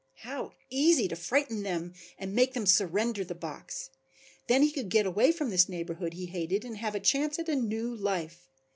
How 0.21 0.53
easy 0.71 1.07
to 1.09 1.15
frighten 1.15 1.61
them 1.61 1.93
and 2.17 2.33
make 2.33 2.53
them 2.55 2.65
surrender 2.65 3.23
the 3.23 3.35
box. 3.35 3.91
Then 4.47 4.63
he 4.63 4.71
could 4.71 4.89
get 4.89 5.05
away 5.05 5.31
from 5.31 5.51
this 5.51 5.69
neighborhood 5.69 6.15
he 6.15 6.25
hated 6.25 6.65
and 6.65 6.77
have 6.77 6.95
a 6.95 6.99
chance 6.99 7.37
at 7.37 7.47
a 7.47 7.55
new 7.55 7.93
life. 7.95 8.49